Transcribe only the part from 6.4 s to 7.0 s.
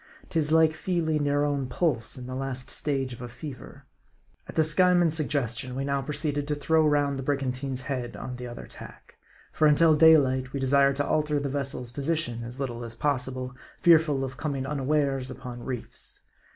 to throw